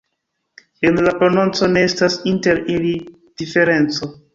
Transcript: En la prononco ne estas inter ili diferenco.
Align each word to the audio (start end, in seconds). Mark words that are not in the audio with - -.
En 0.89 0.97
la 1.09 1.13
prononco 1.21 1.71
ne 1.75 1.85
estas 1.91 2.19
inter 2.35 2.67
ili 2.79 2.99
diferenco. 3.45 4.15